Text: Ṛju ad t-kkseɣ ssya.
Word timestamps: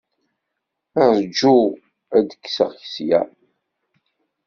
Ṛju 1.19 1.57
ad 2.17 2.25
t-kkseɣ 2.29 2.71
ssya. 2.83 3.21